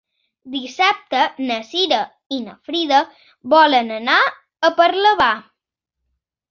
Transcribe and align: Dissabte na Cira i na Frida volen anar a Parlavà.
Dissabte 0.53 1.19
na 1.49 1.57
Cira 1.73 1.99
i 2.37 2.39
na 2.47 2.57
Frida 2.71 3.05
volen 3.55 3.97
anar 4.01 4.21
a 4.71 4.75
Parlavà. 4.83 5.35